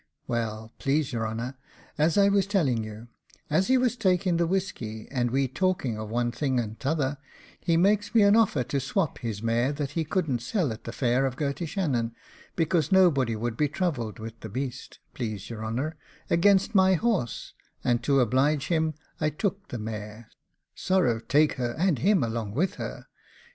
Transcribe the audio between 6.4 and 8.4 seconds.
or t'other, he makes me an